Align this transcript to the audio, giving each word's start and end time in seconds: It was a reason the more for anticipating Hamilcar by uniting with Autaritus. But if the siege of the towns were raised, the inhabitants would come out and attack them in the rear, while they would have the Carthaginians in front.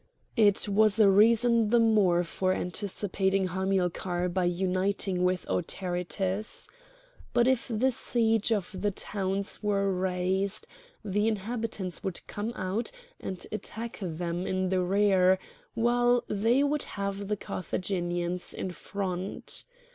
It 0.35 0.67
was 0.67 0.99
a 0.99 1.07
reason 1.07 1.69
the 1.69 1.77
more 1.79 2.23
for 2.23 2.53
anticipating 2.53 3.49
Hamilcar 3.49 4.29
by 4.29 4.45
uniting 4.45 5.23
with 5.23 5.45
Autaritus. 5.47 6.67
But 7.33 7.47
if 7.47 7.67
the 7.67 7.91
siege 7.91 8.51
of 8.51 8.71
the 8.81 8.89
towns 8.89 9.61
were 9.61 9.91
raised, 9.93 10.65
the 11.05 11.27
inhabitants 11.27 12.03
would 12.03 12.25
come 12.25 12.51
out 12.55 12.89
and 13.19 13.45
attack 13.51 13.99
them 14.01 14.47
in 14.47 14.69
the 14.69 14.81
rear, 14.81 15.37
while 15.75 16.23
they 16.27 16.63
would 16.63 16.81
have 16.97 17.27
the 17.27 17.37
Carthaginians 17.37 18.55
in 18.55 18.71
front. 18.71 19.65